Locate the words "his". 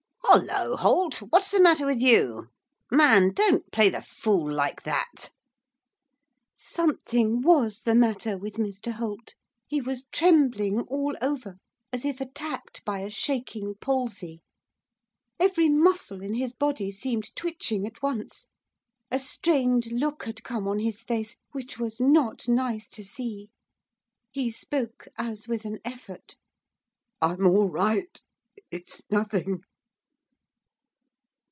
16.35-16.53, 20.79-21.03